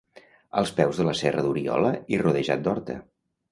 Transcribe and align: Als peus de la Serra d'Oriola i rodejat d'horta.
Als 0.61 0.71
peus 0.79 1.01
de 1.01 1.05
la 1.09 1.13
Serra 1.19 1.45
d'Oriola 1.49 1.93
i 2.17 2.21
rodejat 2.25 2.67
d'horta. 2.67 3.01